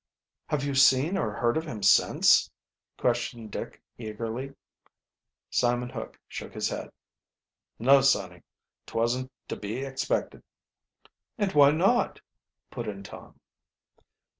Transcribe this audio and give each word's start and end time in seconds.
"Have 0.47 0.63
you 0.63 0.73
seen 0.73 1.15
or 1.15 1.31
heard 1.31 1.57
of 1.57 1.67
him 1.67 1.83
since?" 1.83 2.49
questioned 2.97 3.51
Dick 3.51 3.83
eagerly. 3.99 4.55
Simon 5.51 5.89
Hook 5.89 6.19
shook 6.27 6.55
his 6.55 6.69
head. 6.69 6.91
"No, 7.77 8.01
sonny. 8.01 8.41
'Twasn't 8.87 9.31
to 9.47 9.55
be 9.55 9.85
expected." 9.85 10.41
"And 11.37 11.53
why 11.53 11.69
not?" 11.69 12.19
put 12.71 12.87
in 12.87 13.03
Tom. 13.03 13.39